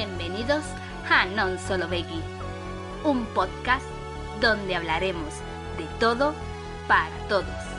[0.00, 0.64] Bienvenidos
[1.10, 2.24] a Non Solo Veggie,
[3.04, 3.84] un podcast
[4.40, 5.44] donde hablaremos
[5.76, 6.32] de todo
[6.88, 7.69] para todos.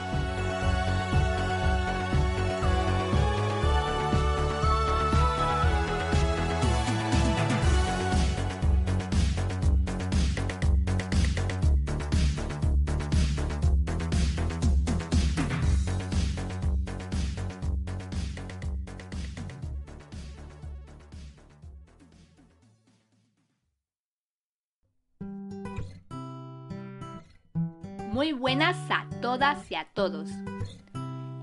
[28.12, 30.28] Muy buenas a todas y a todos.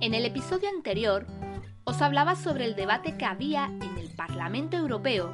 [0.01, 1.25] En el episodio anterior
[1.83, 5.33] os hablaba sobre el debate que había en el Parlamento Europeo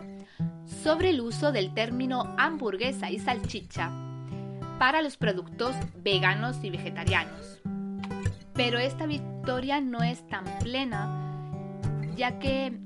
[0.66, 3.92] sobre el uso del término hamburguesa y salchicha
[4.80, 7.62] para los productos veganos y vegetarianos.
[8.54, 11.42] Pero esta victoria no es tan plena,
[12.16, 12.80] ya que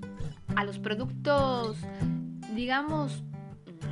[0.55, 1.77] a los productos,
[2.55, 3.23] digamos,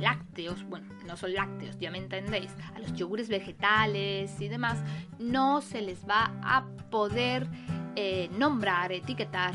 [0.00, 4.78] lácteos, bueno, no son lácteos, ya me entendéis, a los yogures vegetales y demás,
[5.18, 7.48] no se les va a poder
[7.96, 9.54] eh, nombrar, etiquetar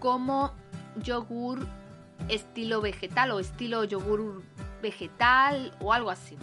[0.00, 0.52] como
[0.96, 1.66] yogur
[2.28, 4.42] estilo vegetal o estilo yogur
[4.82, 6.36] vegetal o algo así.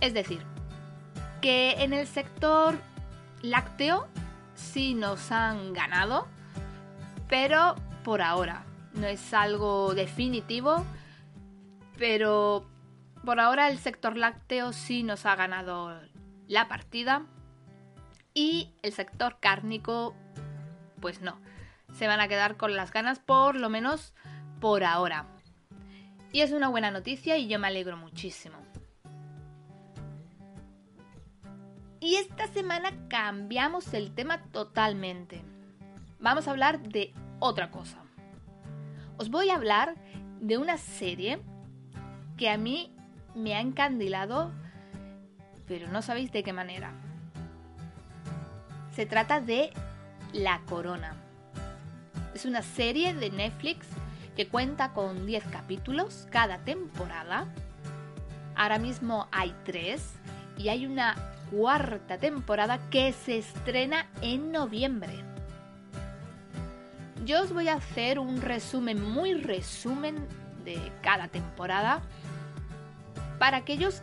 [0.00, 0.42] Es decir,
[1.40, 2.78] que en el sector
[3.40, 4.06] lácteo
[4.54, 6.26] sí nos han ganado,
[7.28, 10.84] pero por ahora no es algo definitivo,
[11.98, 12.66] pero
[13.26, 16.00] por ahora el sector lácteo sí nos ha ganado
[16.46, 17.26] la partida
[18.34, 20.14] y el sector cárnico
[21.00, 21.36] pues no.
[21.92, 24.14] Se van a quedar con las ganas por lo menos
[24.60, 25.26] por ahora.
[26.32, 28.58] Y es una buena noticia y yo me alegro muchísimo.
[31.98, 35.42] Y esta semana cambiamos el tema totalmente.
[36.20, 38.04] Vamos a hablar de otra cosa.
[39.18, 39.96] Os voy a hablar
[40.40, 41.40] de una serie
[42.36, 42.95] que a mí
[43.36, 44.50] me ha encandilado,
[45.68, 46.92] pero no sabéis de qué manera.
[48.94, 49.70] Se trata de
[50.32, 51.14] La Corona.
[52.34, 53.86] Es una serie de Netflix
[54.36, 57.46] que cuenta con 10 capítulos cada temporada.
[58.54, 60.02] Ahora mismo hay 3
[60.58, 61.14] y hay una
[61.50, 65.12] cuarta temporada que se estrena en noviembre.
[67.26, 70.26] Yo os voy a hacer un resumen, muy resumen
[70.64, 72.02] de cada temporada
[73.38, 74.02] para aquellos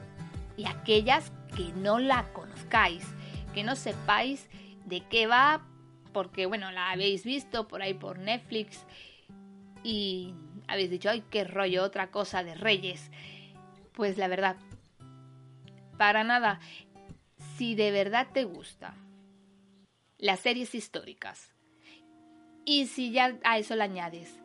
[0.58, 3.06] y aquellas que no la conozcáis,
[3.54, 4.50] que no sepáis
[4.86, 5.66] de qué va,
[6.12, 8.86] porque bueno, la habéis visto por ahí por Netflix
[9.84, 10.34] y
[10.68, 13.12] habéis dicho, ay, qué rollo, otra cosa de Reyes.
[13.94, 14.56] Pues la verdad,
[15.98, 16.60] para nada,
[17.58, 18.96] si de verdad te gusta
[20.18, 21.54] las series históricas
[22.66, 24.40] y si ya a eso le añades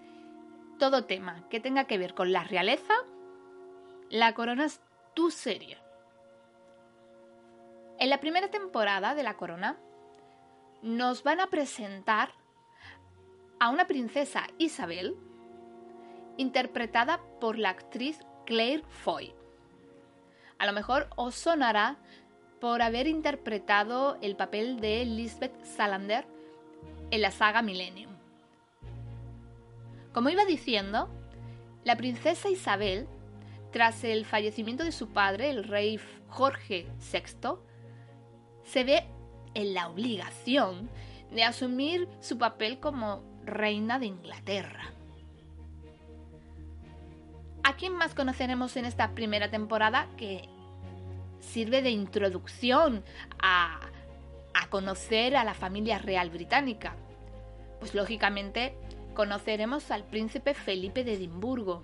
[0.79, 2.95] todo tema que tenga que ver con la realeza,
[4.11, 4.81] la Corona es
[5.15, 5.79] tu serie.
[7.99, 9.77] En la primera temporada de La Corona
[10.83, 12.31] nos van a presentar
[13.61, 15.17] a una princesa Isabel
[16.37, 19.35] interpretada por la actriz Claire Foy.
[20.59, 21.97] A lo mejor os sonará
[22.61, 26.25] por haber interpretado el papel de Lisbeth Salander
[27.11, 28.13] en la saga Millennium.
[30.15, 31.09] Como iba diciendo,
[31.85, 33.09] la princesa Isabel
[33.73, 37.59] tras el fallecimiento de su padre, el rey Jorge VI,
[38.65, 39.05] se ve
[39.55, 40.89] en la obligación
[41.31, 44.93] de asumir su papel como reina de Inglaterra.
[47.63, 50.49] ¿A quién más conoceremos en esta primera temporada que
[51.41, 53.05] sirve de introducción
[53.43, 53.81] a,
[54.55, 56.97] a conocer a la familia real británica?
[57.79, 58.75] Pues lógicamente
[59.15, 61.83] conoceremos al príncipe Felipe de Edimburgo,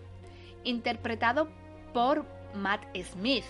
[0.64, 1.48] interpretado
[1.94, 2.82] por Matt
[3.12, 3.44] Smith.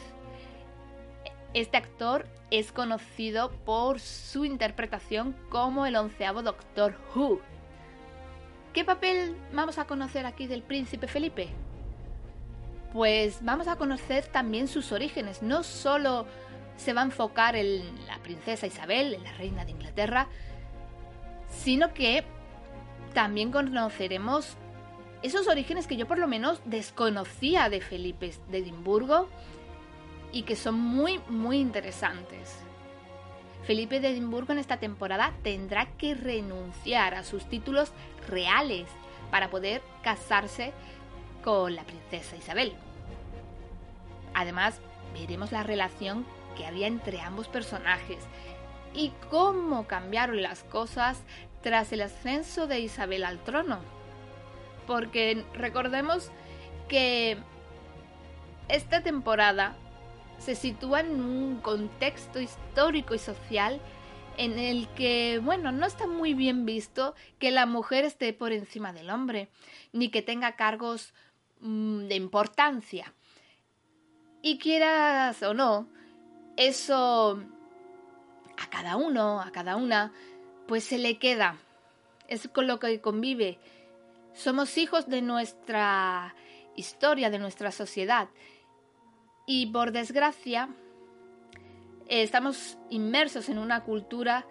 [1.55, 7.41] Este actor es conocido por su interpretación como el onceavo Doctor Who.
[8.73, 11.49] ¿Qué papel vamos a conocer aquí del príncipe Felipe?
[12.93, 15.43] Pues vamos a conocer también sus orígenes.
[15.43, 16.27] No solo
[16.77, 20.29] se va a enfocar en la princesa Isabel, en la reina de Inglaterra,
[21.49, 22.25] sino que
[23.15, 24.57] también conoceremos
[25.25, 29.27] esos orígenes que yo por lo menos desconocía de Felipe de Edimburgo
[30.33, 32.59] y que son muy, muy interesantes.
[33.63, 37.91] Felipe de Edimburgo en esta temporada tendrá que renunciar a sus títulos
[38.29, 38.87] reales
[39.31, 40.75] para poder casarse
[41.43, 42.75] con la princesa Isabel.
[44.35, 44.79] Además,
[45.15, 48.19] veremos la relación que había entre ambos personajes
[48.93, 51.23] y cómo cambiaron las cosas
[51.63, 54.04] tras el ascenso de Isabel al trono
[54.87, 56.31] porque recordemos
[56.89, 57.37] que
[58.69, 59.77] esta temporada
[60.39, 63.81] se sitúa en un contexto histórico y social
[64.37, 68.93] en el que, bueno, no está muy bien visto que la mujer esté por encima
[68.93, 69.49] del hombre,
[69.93, 71.15] ni que tenga cargos
[71.61, 73.13] mm, de importancia.
[74.43, 75.89] Y quieras o no,
[76.57, 77.41] eso
[78.59, 80.13] a cada uno, a cada una,
[80.67, 81.57] pues se le queda.
[82.29, 83.59] Es con lo que convive.
[84.35, 86.35] Somos hijos de nuestra
[86.75, 88.29] historia, de nuestra sociedad.
[89.47, 90.69] Y por desgracia,
[92.09, 94.45] estamos inmersos en una cultura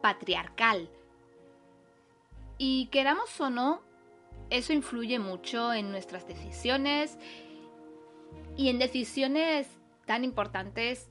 [0.00, 0.88] patriarcal.
[2.56, 3.82] Y queramos o no,
[4.48, 7.18] eso influye mucho en nuestras decisiones
[8.56, 9.68] y en decisiones
[10.06, 11.10] tan importantes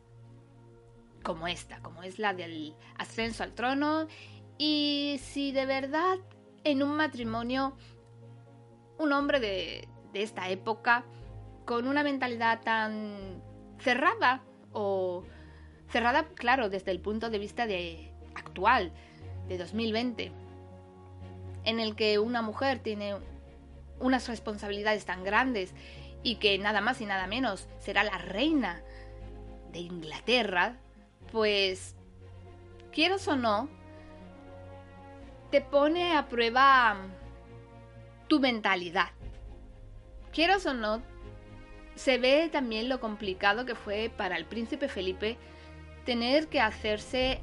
[1.24, 4.08] como esta, como es la del ascenso al trono.
[4.58, 6.18] Y si de verdad
[6.64, 7.76] en un matrimonio
[9.02, 11.04] un hombre de, esta época,
[11.66, 13.42] con una mentalidad tan
[13.80, 15.24] cerrada o
[15.90, 18.92] cerrada, claro, desde el punto de vista de actual,
[19.48, 20.32] de 2020,
[21.64, 23.16] en el que una mujer tiene
[24.00, 25.74] unas responsabilidades tan grandes
[26.24, 28.82] y que nada más y nada menos será la reina
[29.72, 30.78] de Inglaterra,
[31.32, 31.96] pues,
[32.92, 33.70] quieras o no,
[35.50, 36.98] te pone a prueba
[38.32, 39.10] tu mentalidad.
[40.32, 41.02] Quieras o no,
[41.96, 45.38] se ve también lo complicado que fue para el príncipe Felipe
[46.06, 47.42] tener que hacerse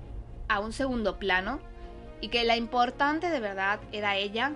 [0.48, 1.60] a un segundo plano
[2.22, 4.52] y que la importante de verdad era ella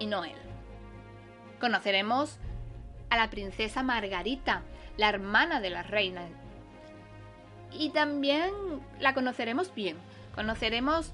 [0.00, 0.34] y no él.
[1.60, 2.40] Conoceremos
[3.08, 4.62] a la princesa Margarita,
[4.96, 6.22] la hermana de la reina.
[7.70, 8.50] Y también
[8.98, 9.98] la conoceremos bien.
[10.34, 11.12] Conoceremos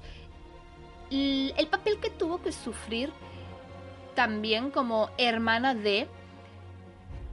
[1.11, 3.13] el papel que tuvo que sufrir
[4.15, 6.07] también como hermana de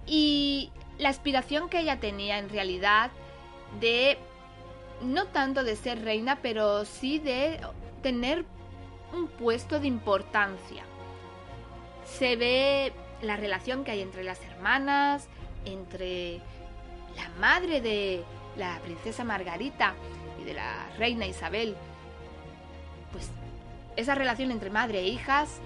[0.06, 3.10] y la aspiración que ella tenía en realidad
[3.80, 4.19] de
[5.02, 7.60] no tanto de ser reina, pero sí de
[8.02, 8.44] tener
[9.12, 10.84] un puesto de importancia.
[12.04, 12.92] Se ve
[13.22, 15.28] la relación que hay entre las hermanas,
[15.64, 16.40] entre
[17.16, 18.24] la madre de
[18.56, 19.94] la princesa Margarita
[20.40, 21.76] y de la reina Isabel.
[23.12, 23.31] Pues
[23.96, 25.60] esa relación entre madre e hijas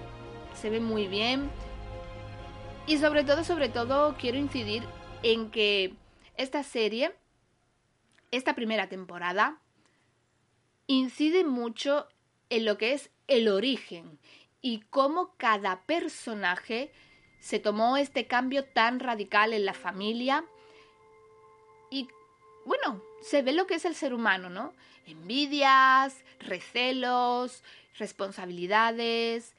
[0.59, 1.49] se ve muy bien.
[2.85, 4.83] Y sobre todo, sobre todo, quiero incidir
[5.23, 5.93] en que
[6.37, 7.13] esta serie,
[8.31, 9.59] esta primera temporada,
[10.87, 12.07] incide mucho
[12.49, 14.19] en lo que es el origen
[14.61, 16.91] y cómo cada personaje
[17.39, 20.45] se tomó este cambio tan radical en la familia
[21.89, 22.07] y
[22.65, 24.73] bueno, se ve lo que es el ser humano, ¿no?
[25.05, 27.61] Envidias, recelos,
[27.97, 29.53] responsabilidades,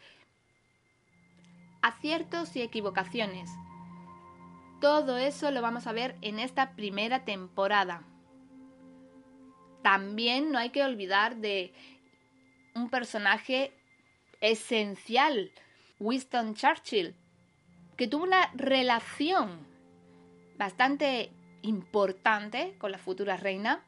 [1.84, 3.50] aciertos y equivocaciones.
[4.80, 8.02] Todo eso lo vamos a ver en esta primera temporada.
[9.82, 11.74] También no hay que olvidar de
[12.74, 13.74] un personaje
[14.40, 15.52] esencial,
[16.00, 17.14] Winston Churchill,
[17.98, 19.58] que tuvo una relación
[20.56, 23.84] bastante importante con la futura reina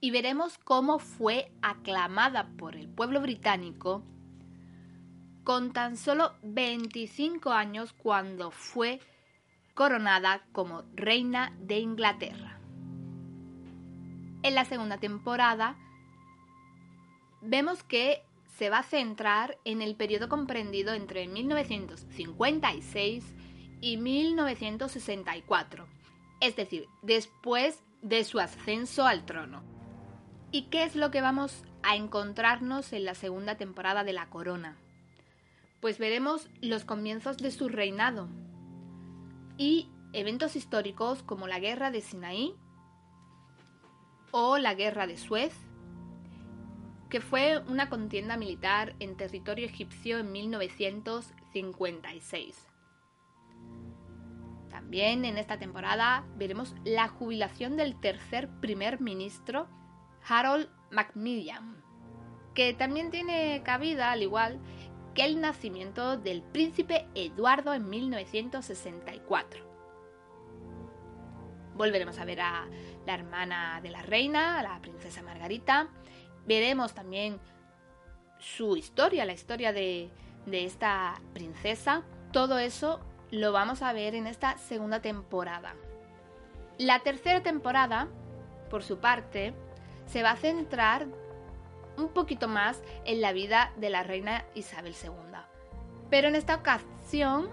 [0.00, 4.02] y veremos cómo fue aclamada por el pueblo británico
[5.44, 9.00] con tan solo 25 años cuando fue
[9.74, 12.58] coronada como reina de Inglaterra.
[14.42, 15.76] En la segunda temporada
[17.40, 18.22] vemos que
[18.56, 23.24] se va a centrar en el periodo comprendido entre 1956
[23.80, 25.86] y 1964,
[26.40, 29.62] es decir, después de su ascenso al trono.
[30.50, 34.76] ¿Y qué es lo que vamos a encontrarnos en la segunda temporada de La Corona?
[35.82, 38.28] Pues veremos los comienzos de su reinado
[39.58, 42.54] y eventos históricos como la guerra de Sinaí
[44.30, 45.52] o la guerra de Suez,
[47.10, 52.68] que fue una contienda militar en territorio egipcio en 1956.
[54.70, 59.66] También en esta temporada veremos la jubilación del tercer primer ministro
[60.28, 61.82] Harold Macmillan,
[62.54, 64.60] que también tiene cabida, al igual
[65.14, 69.72] que el nacimiento del príncipe Eduardo en 1964.
[71.74, 72.66] Volveremos a ver a
[73.06, 75.88] la hermana de la reina, a la princesa Margarita.
[76.46, 77.40] Veremos también
[78.38, 80.10] su historia, la historia de,
[80.46, 82.02] de esta princesa.
[82.32, 83.00] Todo eso
[83.30, 85.74] lo vamos a ver en esta segunda temporada.
[86.78, 88.08] La tercera temporada,
[88.70, 89.54] por su parte,
[90.06, 91.06] se va a centrar
[91.96, 95.10] un poquito más en la vida de la reina Isabel II.
[96.10, 97.48] Pero en esta ocasión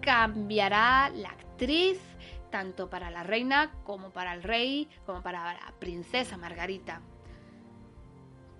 [0.00, 2.00] cambiará la actriz
[2.50, 7.02] tanto para la reina como para el rey, como para la princesa Margarita.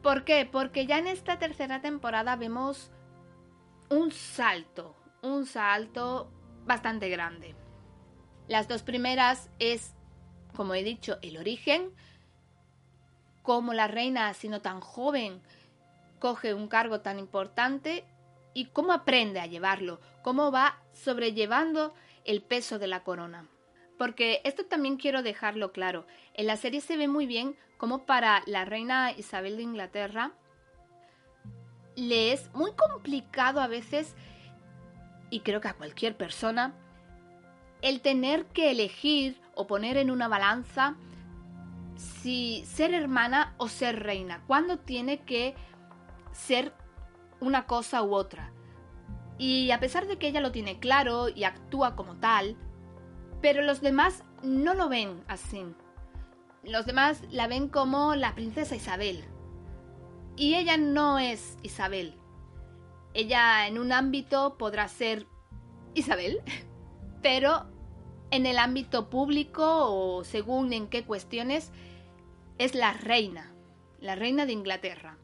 [0.02, 0.48] ¿Por qué?
[0.50, 2.92] Porque ya en esta tercera temporada vemos
[3.90, 6.30] un salto, un salto
[6.66, 7.54] bastante grande.
[8.46, 9.94] Las dos primeras es,
[10.54, 11.92] como he dicho, el origen,
[13.48, 15.40] cómo la reina, siendo tan joven,
[16.18, 18.04] coge un cargo tan importante
[18.52, 21.94] y cómo aprende a llevarlo, cómo va sobrellevando
[22.26, 23.48] el peso de la corona.
[23.96, 26.06] Porque esto también quiero dejarlo claro.
[26.34, 30.32] En la serie se ve muy bien cómo para la reina Isabel de Inglaterra
[31.96, 34.14] le es muy complicado a veces,
[35.30, 36.74] y creo que a cualquier persona,
[37.80, 40.96] el tener que elegir o poner en una balanza
[41.98, 44.42] si ser hermana o ser reina.
[44.46, 45.54] Cuándo tiene que
[46.32, 46.72] ser
[47.40, 48.52] una cosa u otra.
[49.36, 52.56] Y a pesar de que ella lo tiene claro y actúa como tal,
[53.40, 55.64] pero los demás no lo ven así.
[56.62, 59.24] Los demás la ven como la princesa Isabel.
[60.36, 62.14] Y ella no es Isabel.
[63.14, 65.26] Ella en un ámbito podrá ser
[65.94, 66.40] Isabel,
[67.22, 67.66] pero
[68.30, 71.70] en el ámbito público o según en qué cuestiones
[72.58, 73.52] es la reina,
[74.00, 75.18] la reina de Inglaterra.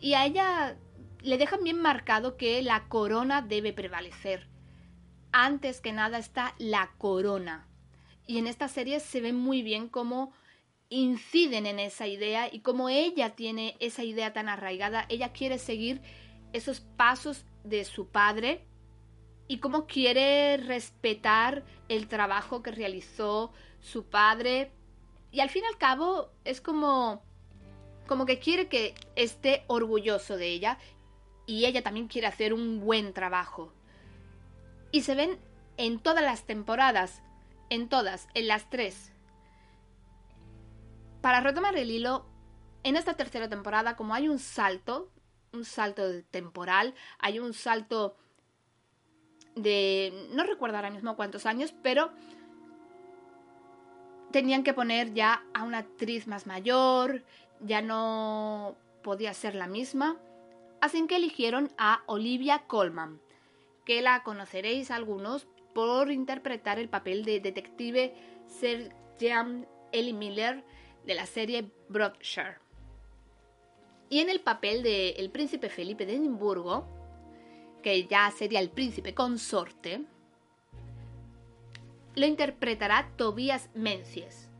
[0.00, 0.76] Y a ella
[1.22, 4.48] le dejan bien marcado que la corona debe prevalecer
[5.32, 7.68] antes que nada está la corona.
[8.26, 10.32] Y en esta serie se ve muy bien cómo
[10.88, 15.06] inciden en esa idea y cómo ella tiene esa idea tan arraigada.
[15.08, 16.00] Ella quiere seguir
[16.52, 18.64] esos pasos de su padre
[19.48, 24.72] y cómo quiere respetar el trabajo que realizó su padre.
[25.30, 27.22] Y al fin y al cabo es como
[28.06, 30.78] como que quiere que esté orgulloso de ella
[31.44, 33.72] y ella también quiere hacer un buen trabajo
[34.92, 35.38] y se ven
[35.76, 37.22] en todas las temporadas,
[37.68, 39.12] en todas, en las tres.
[41.20, 42.24] Para retomar el hilo,
[42.82, 45.10] en esta tercera temporada, como hay un salto,
[45.52, 48.16] un salto temporal, hay un salto
[49.56, 52.12] de, no recuerdo ahora mismo cuántos años, pero
[54.30, 57.24] tenían que poner ya a una actriz más mayor,
[57.60, 60.16] ya no podía ser la misma,
[60.80, 63.20] así que eligieron a Olivia Colman
[63.84, 68.14] que la conoceréis algunos por interpretar el papel de detective
[68.46, 70.64] Sir James Ellie Miller
[71.06, 72.58] de la serie Broadshire.
[74.10, 76.86] Y en el papel de el príncipe Felipe de Edimburgo,
[77.86, 80.00] que ya sería el príncipe consorte,
[82.16, 84.50] lo interpretará Tobias Menzies,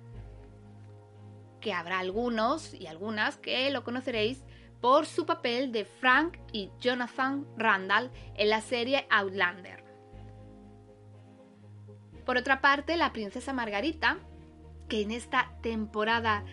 [1.61, 4.45] que habrá algunos y algunas que lo conoceréis
[4.81, 9.83] por su papel de Frank y Jonathan Randall en la serie Outlander.
[12.25, 14.19] Por otra parte, la princesa Margarita,
[14.89, 16.45] que en esta temporada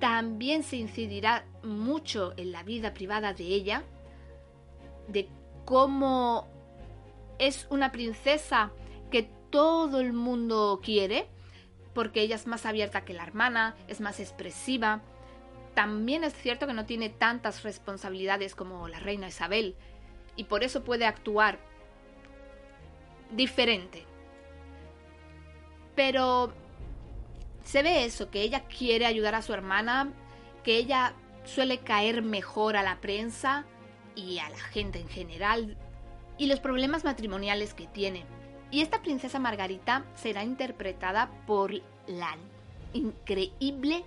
[0.00, 3.82] también se incidirá mucho en la vida privada de ella,
[5.06, 5.28] de
[5.72, 6.46] cómo
[7.38, 8.72] es una princesa
[9.10, 11.30] que todo el mundo quiere,
[11.94, 15.00] porque ella es más abierta que la hermana, es más expresiva,
[15.74, 19.74] también es cierto que no tiene tantas responsabilidades como la reina Isabel
[20.36, 21.58] y por eso puede actuar
[23.30, 24.04] diferente.
[25.94, 26.52] Pero
[27.64, 30.12] se ve eso, que ella quiere ayudar a su hermana,
[30.64, 31.14] que ella
[31.44, 33.64] suele caer mejor a la prensa
[34.14, 35.76] y a la gente en general,
[36.38, 38.24] y los problemas matrimoniales que tiene.
[38.70, 41.72] Y esta princesa Margarita será interpretada por
[42.06, 42.36] la
[42.94, 44.04] increíble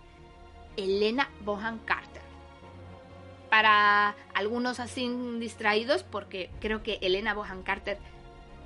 [0.75, 2.21] Elena Bohan Carter.
[3.49, 5.07] Para algunos así
[5.39, 7.99] distraídos, porque creo que Elena Bohan Carter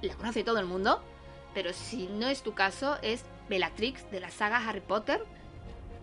[0.01, 1.01] la conoce todo el mundo,
[1.53, 5.25] pero si no es tu caso, es Bellatrix de la saga Harry Potter.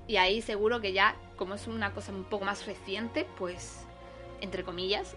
[0.07, 3.86] Y ahí seguro que ya, como es una cosa un poco más reciente, pues,
[4.40, 5.16] entre comillas,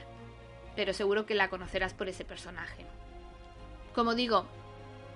[0.76, 2.84] pero seguro que la conocerás por ese personaje.
[3.94, 4.46] Como digo,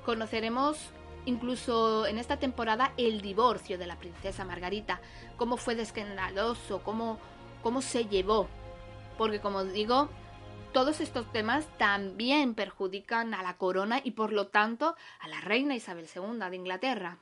[0.04, 0.90] conoceremos
[1.26, 5.00] incluso en esta temporada el divorcio de la princesa Margarita,
[5.36, 7.18] cómo fue de escandaloso, cómo,
[7.62, 8.48] cómo se llevó.
[9.18, 10.08] Porque como digo,
[10.72, 15.74] todos estos temas también perjudican a la corona y por lo tanto a la reina
[15.74, 17.18] Isabel II de Inglaterra.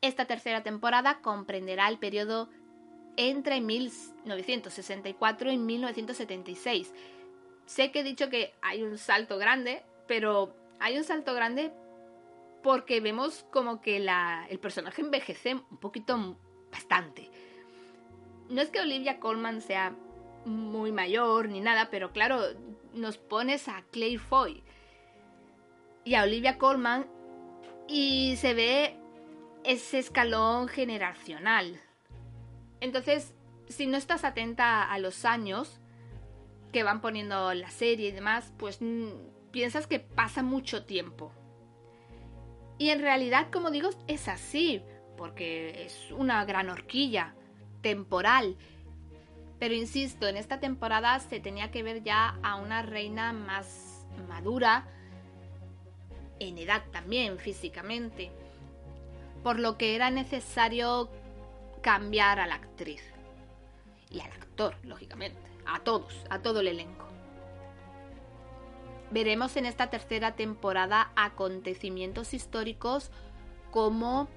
[0.00, 2.48] Esta tercera temporada comprenderá el periodo
[3.18, 6.94] entre 1964 y 1976.
[7.66, 11.70] Sé que he dicho que hay un salto grande, pero hay un salto grande
[12.62, 16.38] porque vemos como que el personaje envejece un poquito
[16.72, 17.30] bastante.
[18.48, 19.94] No es que Olivia Colman sea
[20.46, 22.40] muy mayor ni nada, pero claro,
[22.94, 24.62] nos pones a Claire Foy,
[26.04, 27.06] y a Olivia Colman
[27.86, 28.96] y se ve
[29.64, 31.78] ese escalón generacional.
[32.80, 33.34] Entonces,
[33.68, 35.80] si no estás atenta a los años
[36.72, 39.08] que van poniendo la serie y demás, pues mm,
[39.50, 41.32] piensas que pasa mucho tiempo.
[42.78, 44.82] Y en realidad, como digo, es así,
[45.16, 47.34] porque es una gran horquilla
[47.82, 48.56] temporal.
[49.58, 54.86] Pero insisto, en esta temporada se tenía que ver ya a una reina más madura,
[56.38, 58.30] en edad también, físicamente,
[59.42, 61.10] por lo que era necesario
[61.88, 63.02] cambiar a la actriz.
[64.10, 67.06] Y al actor, lógicamente, a todos, a todo el elenco.
[69.10, 73.10] Veremos en esta tercera temporada acontecimientos históricos
[73.70, 74.28] como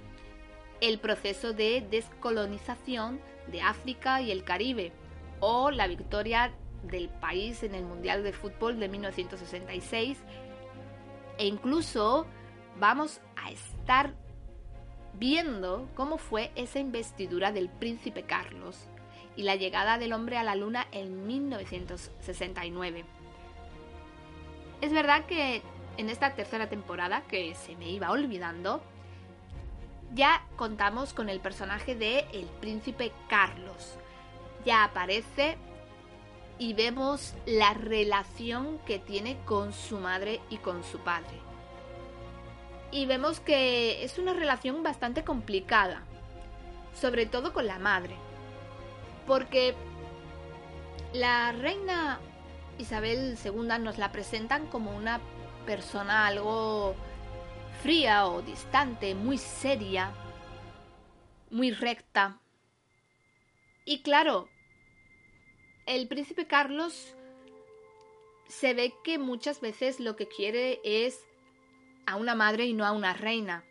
[0.79, 4.93] el proceso de descolonización de África y el Caribe
[5.41, 6.53] o la victoria
[6.84, 10.17] del país en el Mundial de Fútbol de 1966
[11.38, 12.25] e incluso
[12.79, 14.13] vamos a estar
[15.13, 18.87] viendo cómo fue esa investidura del príncipe Carlos
[19.35, 23.05] y la llegada del hombre a la luna en 1969.
[24.81, 25.61] Es verdad que
[25.97, 28.81] en esta tercera temporada, que se me iba olvidando,
[30.13, 33.97] ya contamos con el personaje de el príncipe Carlos.
[34.65, 35.57] Ya aparece
[36.57, 41.50] y vemos la relación que tiene con su madre y con su padre.
[42.91, 46.03] Y vemos que es una relación bastante complicada,
[46.93, 48.15] sobre todo con la madre,
[49.25, 49.75] porque
[51.13, 52.19] la reina
[52.77, 55.21] Isabel II nos la presentan como una
[55.65, 56.95] persona algo
[57.81, 60.13] fría o distante, muy seria,
[61.50, 62.39] muy recta.
[63.85, 64.50] Y claro,
[65.85, 67.15] el príncipe Carlos
[68.48, 71.25] se ve que muchas veces lo que quiere es
[72.05, 73.64] a una madre y no a una reina.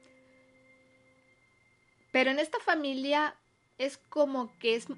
[2.13, 3.37] Pero en esta familia
[3.79, 4.89] es como que es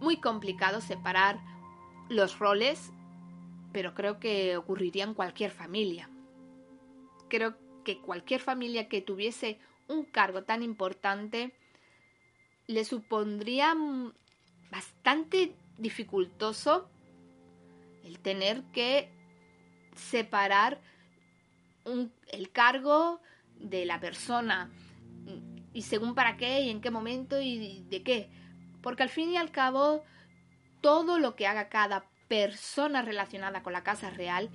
[0.00, 1.38] muy complicado separar
[2.08, 2.92] los roles
[3.72, 6.08] pero creo que ocurriría en cualquier familia.
[7.28, 9.58] Creo que cualquier familia que tuviese
[9.88, 11.52] un cargo tan importante
[12.66, 13.74] le supondría
[14.70, 16.88] bastante dificultoso
[18.04, 19.08] el tener que
[19.94, 20.80] separar
[21.84, 23.20] el cargo
[23.56, 24.70] de la persona
[25.72, 28.30] y según para qué y en qué momento y de qué.
[28.82, 30.02] Porque al fin y al cabo
[30.80, 34.50] todo lo que haga cada persona relacionada con la Casa Real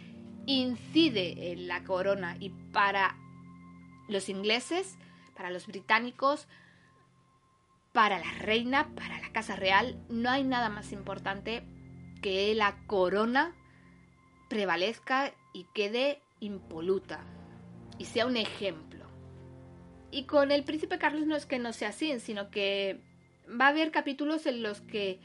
[0.45, 3.15] incide en la corona y para
[4.07, 4.97] los ingleses,
[5.35, 6.47] para los británicos,
[7.91, 11.63] para la reina, para la Casa Real, no hay nada más importante
[12.21, 13.55] que la corona
[14.49, 17.21] prevalezca y quede impoluta
[17.97, 19.05] y sea un ejemplo.
[20.11, 23.01] Y con el príncipe Carlos no es que no sea así, sino que
[23.49, 25.19] va a haber capítulos en los que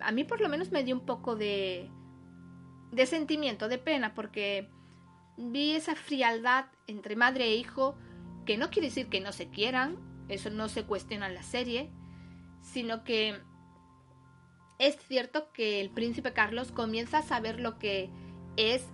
[0.00, 1.88] a mí por lo menos me dio un poco de,
[2.92, 4.68] de sentimiento, de pena, porque
[5.36, 7.96] vi esa frialdad entre madre e hijo,
[8.46, 9.96] que no quiere decir que no se quieran,
[10.28, 11.90] eso no se cuestiona en la serie,
[12.60, 13.40] sino que
[14.78, 18.10] es cierto que el príncipe Carlos comienza a saber lo que
[18.56, 18.84] es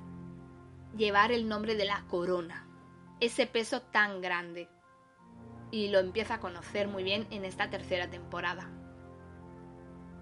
[0.97, 2.67] llevar el nombre de la corona,
[3.21, 4.69] ese peso tan grande,
[5.71, 8.71] y lo empieza a conocer muy bien en esta tercera temporada.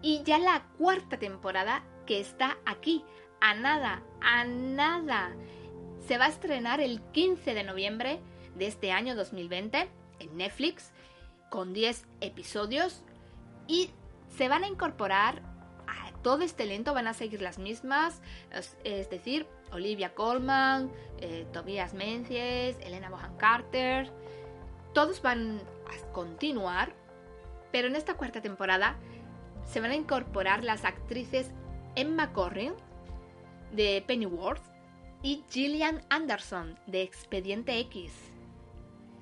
[0.03, 3.05] Y ya la cuarta temporada que está aquí,
[3.41, 5.35] a nada, a nada.
[6.07, 8.21] Se va a estrenar el 15 de noviembre
[8.55, 9.89] de este año 2020
[10.21, 10.93] en Netflix
[11.51, 13.03] con 10 episodios
[13.67, 13.91] y
[14.37, 15.43] se van a incorporar
[15.87, 18.21] a todo este elenco, van a seguir las mismas,
[18.85, 24.11] es, decir, Olivia Colman, eh, Tobias Menzies, Elena Bohan Carter,
[24.93, 26.95] todos van a continuar,
[27.73, 28.97] pero en esta cuarta temporada
[29.65, 31.51] se van a incorporar las actrices
[31.95, 32.73] Emma Corrin
[33.73, 34.63] de Pennyworth
[35.23, 38.13] y Gillian Anderson de Expediente X,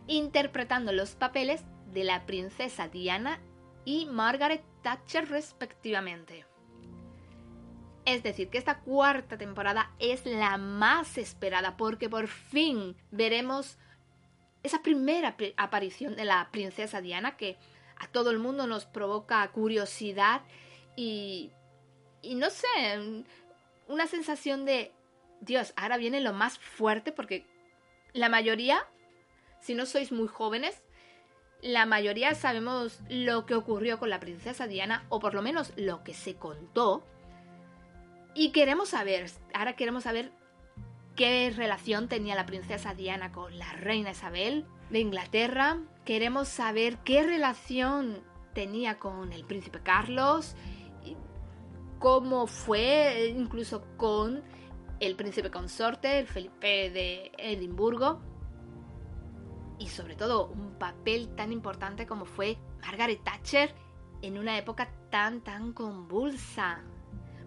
[0.06, 3.40] interpretando los papeles de la princesa Diana
[3.84, 6.46] y Margaret Thatcher respectivamente.
[8.04, 13.78] Es decir, que esta cuarta temporada es la más esperada porque por fin veremos
[14.62, 17.56] esa primera aparición de la princesa Diana que
[17.96, 20.42] a todo el mundo nos provoca curiosidad
[20.96, 21.50] y
[22.24, 22.66] y no sé,
[23.86, 24.92] una sensación de,
[25.40, 27.46] Dios, ahora viene lo más fuerte porque
[28.12, 28.86] la mayoría,
[29.60, 30.82] si no sois muy jóvenes,
[31.60, 36.02] la mayoría sabemos lo que ocurrió con la princesa Diana, o por lo menos lo
[36.02, 37.04] que se contó.
[38.34, 40.32] Y queremos saber, ahora queremos saber
[41.14, 45.78] qué relación tenía la princesa Diana con la reina Isabel de Inglaterra.
[46.04, 50.56] Queremos saber qué relación tenía con el príncipe Carlos,
[52.00, 54.42] cómo fue incluso con
[54.98, 58.20] el príncipe consorte, el Felipe de Edimburgo,
[59.78, 63.74] y sobre todo un papel tan importante como fue Margaret Thatcher
[64.22, 66.82] en una época tan tan convulsa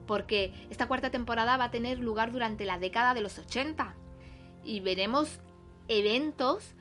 [0.08, 3.96] porque esta cuarta temporada va a tener lugar durante la década de los 80
[4.63, 5.39] y veremos
[5.88, 6.74] eventos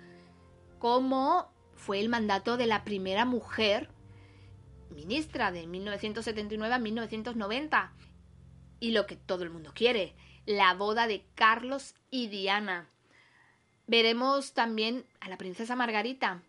[0.78, 3.90] como fue el mandato de la primera mujer
[4.90, 7.92] ministra de 1979 a 1990
[8.80, 10.14] y lo que todo el mundo quiere,
[10.46, 12.88] la boda de Carlos y Diana.
[13.86, 16.42] Veremos también a la princesa Margarita.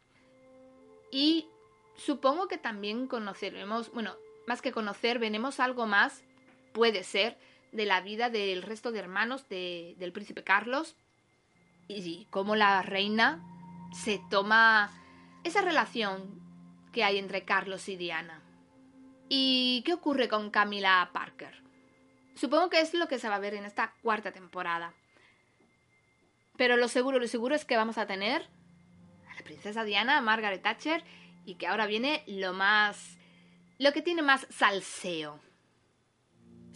[1.11, 1.47] Y
[1.95, 6.23] supongo que también conoceremos, bueno, más que conocer, veremos algo más
[6.77, 7.39] puede ser
[7.71, 10.95] de la vida del resto de hermanos del príncipe Carlos
[11.87, 13.43] y cómo la reina
[13.91, 14.91] se toma
[15.43, 16.39] esa relación
[16.93, 18.43] que hay entre Carlos y Diana.
[19.27, 21.63] ¿Y qué ocurre con Camila Parker?
[22.35, 24.93] Supongo que es lo que se va a ver en esta cuarta temporada.
[26.57, 28.47] Pero lo seguro, lo seguro es que vamos a tener
[29.31, 31.03] a la princesa Diana, Margaret Thatcher,
[31.43, 33.17] y que ahora viene lo más...
[33.79, 35.39] lo que tiene más salseo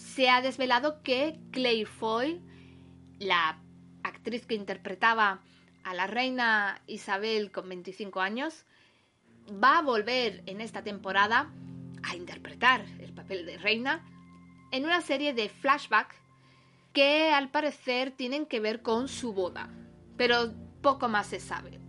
[0.02, 2.42] se ha desvelado que Claire Foy,
[3.20, 3.60] la
[4.04, 5.42] actriz que interpretaba
[5.84, 8.66] a la reina Isabel con 25 años,
[9.52, 11.52] va a volver en esta temporada
[12.04, 14.04] a interpretar el papel de reina
[14.72, 16.16] en una serie de flashbacks
[16.94, 19.70] que al parecer tienen que ver con su boda,
[20.18, 21.80] pero poco más se sabe.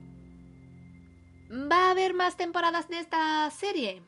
[1.50, 4.02] ¿Va a haber más temporadas de esta serie?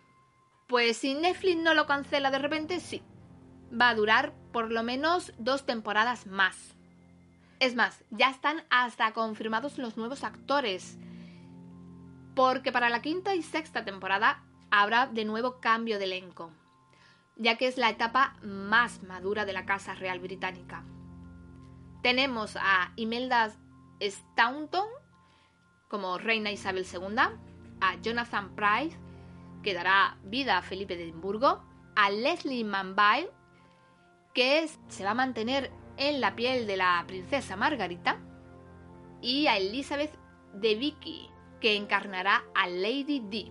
[0.69, 3.03] Pues si Netflix no lo cancela de repente, sí
[3.79, 6.75] va a durar por lo menos dos temporadas más.
[7.61, 10.99] Es más, ya están hasta confirmados los nuevos actores.
[12.35, 16.51] Porque para la quinta y sexta temporada habrá de nuevo cambio de elenco,
[17.37, 20.85] ya que es la etapa más madura de la Casa Real Británica.
[22.03, 23.53] Tenemos a Imelda
[24.01, 24.89] Staunton
[25.89, 27.17] como Reina Isabel II,
[27.81, 28.99] a Jonathan Price,
[29.63, 31.63] que dará vida a Felipe de Edimburgo,
[31.95, 33.31] a Leslie Manville
[34.35, 38.19] que se va a mantener en la piel de la princesa Margarita,
[39.23, 40.13] y a Elizabeth
[40.53, 43.51] de Vicky, que encarnará a Lady D.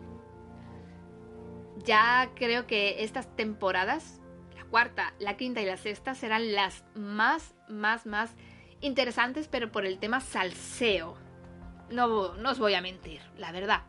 [1.84, 4.22] Ya creo que estas temporadas,
[4.56, 8.36] la cuarta, la quinta y la sexta, serán las más, más, más
[8.82, 11.16] interesantes, pero por el tema salseo.
[11.90, 13.82] No, no os voy a mentir, la verdad.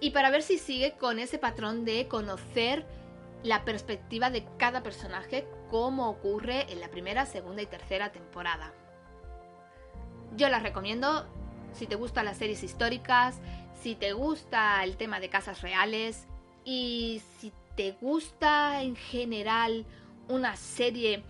[0.00, 2.86] Y para ver si sigue con ese patrón de conocer
[3.44, 8.72] la perspectiva de cada personaje como ocurre en la primera, segunda y tercera temporada.
[10.34, 11.28] Yo las recomiendo
[11.72, 13.38] si te gustan las series históricas,
[13.80, 16.26] si te gusta el tema de casas reales
[16.64, 19.84] y si te gusta en general
[20.28, 21.22] una serie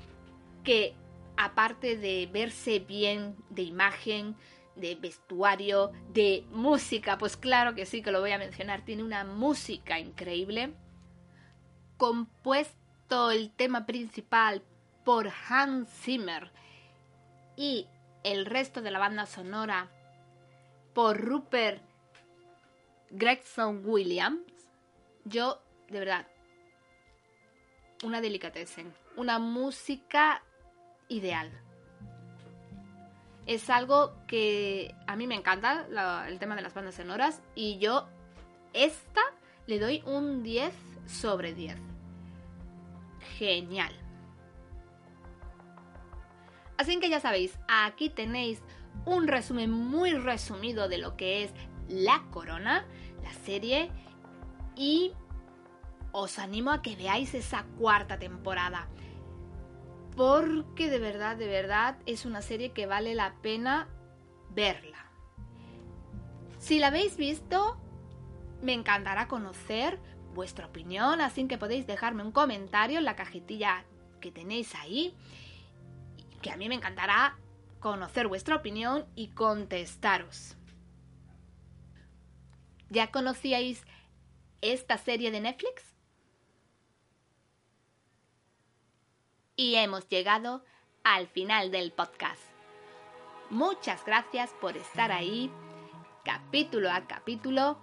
[0.63, 0.95] que
[1.37, 4.37] aparte de verse bien de imagen,
[4.77, 9.25] de vestuario, de música, pues claro que sí que lo voy a mencionar, tiene una
[9.25, 10.75] música increíble
[11.97, 14.63] compuesto el tema principal
[15.05, 16.51] por Hans Zimmer
[17.57, 17.87] y
[18.23, 19.91] el resto de la banda sonora
[20.95, 21.83] por Rupert
[23.11, 24.43] Gregson Williams,
[25.25, 26.27] yo, de verdad,
[28.03, 30.43] una delicatessen, una música
[31.09, 31.53] ideal.
[33.47, 35.87] Es algo que a mí me encanta,
[36.27, 38.09] el tema de las bandas sonoras, y yo,
[38.73, 39.21] esta,
[39.67, 40.73] le doy un 10
[41.07, 41.77] sobre 10.
[43.39, 43.93] Genial.
[46.77, 48.63] Así que ya sabéis, aquí tenéis
[49.05, 51.53] un resumen muy resumido de lo que es
[51.89, 52.85] La Corona,
[53.23, 53.91] la serie,
[54.77, 55.13] y
[56.13, 58.89] os animo a que veáis esa cuarta temporada.
[60.17, 63.89] Porque de verdad, de verdad, es una serie que vale la pena
[64.51, 65.07] verla.
[66.59, 67.77] Si la habéis visto,
[68.63, 69.99] me encantará conocer
[70.35, 73.85] vuestra opinión, así que podéis dejarme un comentario en la cajetilla
[74.21, 75.15] que tenéis ahí,
[76.43, 77.39] que a mí me encantará
[77.81, 80.57] conocer vuestra opinión y contestaros.
[82.91, 83.85] ¿Ya conocíais
[84.61, 85.95] esta serie de Netflix?
[89.57, 90.65] Y hemos llegado
[91.05, 92.43] al final del podcast.
[93.51, 95.51] Muchas gracias por estar ahí,
[96.25, 97.79] capítulo a capítulo.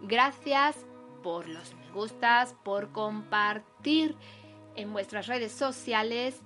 [0.00, 0.86] Gracias
[1.24, 4.14] por los me gustas, por compartir
[4.76, 6.40] en vuestras redes sociales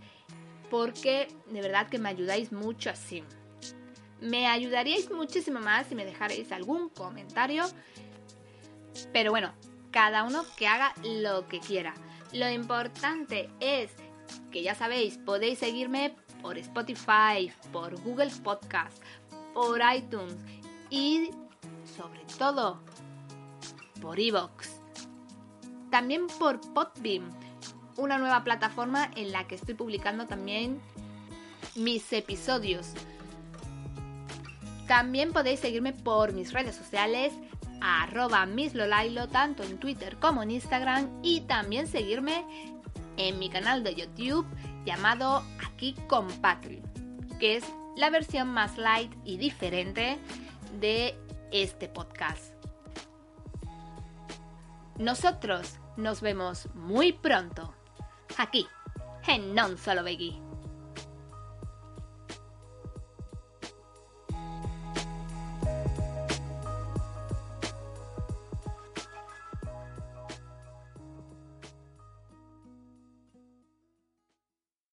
[0.71, 3.25] porque de verdad que me ayudáis mucho así.
[4.21, 7.65] Me ayudaríais muchísimo más si me dejarais algún comentario.
[9.13, 9.53] Pero bueno,
[9.91, 11.95] cada uno que haga lo que quiera.
[12.33, 13.91] Lo importante es
[14.51, 19.03] que ya sabéis, podéis seguirme por Spotify, por Google Podcast,
[19.55, 20.37] por iTunes
[20.91, 21.31] y
[21.97, 22.81] sobre todo
[24.01, 24.81] por Evox.
[25.91, 27.31] También por Podbeam,
[27.97, 30.81] una nueva plataforma en la que estoy publicando también
[31.75, 32.93] mis episodios.
[34.87, 37.33] También podéis seguirme por mis redes sociales,
[37.81, 42.45] arroba mislolailo, tanto en Twitter como en Instagram, y también seguirme
[43.17, 44.47] en mi canal de YouTube
[44.85, 46.83] llamado Aquí con Patri,
[47.39, 47.65] que es
[47.97, 50.19] la versión más light y diferente
[50.81, 51.15] de
[51.51, 52.58] este podcast.
[54.99, 57.73] Nosotros nos vemos muy pronto,
[58.37, 58.67] aquí,
[59.29, 60.48] en Non Solo Veggie.